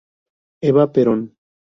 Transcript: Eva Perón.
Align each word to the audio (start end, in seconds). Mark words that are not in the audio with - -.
Eva 0.69 0.91
Perón. 0.93 1.21